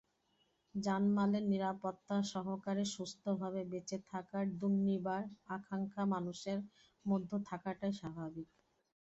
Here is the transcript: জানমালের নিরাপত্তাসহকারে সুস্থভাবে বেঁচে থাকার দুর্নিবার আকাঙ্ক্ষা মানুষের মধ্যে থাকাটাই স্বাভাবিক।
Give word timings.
জানমালের 0.75 1.43
নিরাপত্তাসহকারে 1.47 2.83
সুস্থভাবে 2.93 3.61
বেঁচে 3.71 3.97
থাকার 4.09 4.45
দুর্নিবার 4.59 5.23
আকাঙ্ক্ষা 5.49 6.03
মানুষের 6.13 6.59
মধ্যে 7.05 7.37
থাকাটাই 7.49 7.93
স্বাভাবিক। 7.99 8.47